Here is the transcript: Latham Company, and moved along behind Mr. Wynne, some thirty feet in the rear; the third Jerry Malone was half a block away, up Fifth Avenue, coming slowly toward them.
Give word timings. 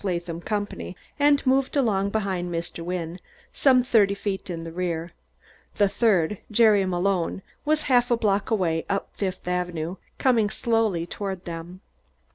Latham 0.03 0.41
Company, 0.41 0.97
and 1.19 1.45
moved 1.45 1.77
along 1.77 2.09
behind 2.09 2.51
Mr. 2.51 2.83
Wynne, 2.83 3.19
some 3.53 3.83
thirty 3.83 4.15
feet 4.15 4.49
in 4.49 4.63
the 4.63 4.71
rear; 4.71 5.11
the 5.75 5.87
third 5.87 6.39
Jerry 6.49 6.83
Malone 6.87 7.43
was 7.65 7.83
half 7.83 8.09
a 8.09 8.17
block 8.17 8.49
away, 8.49 8.83
up 8.89 9.13
Fifth 9.15 9.47
Avenue, 9.47 9.97
coming 10.17 10.49
slowly 10.49 11.05
toward 11.05 11.45
them. 11.45 11.81